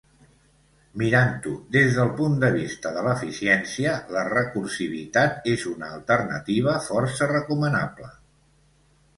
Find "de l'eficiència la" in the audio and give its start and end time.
2.95-4.25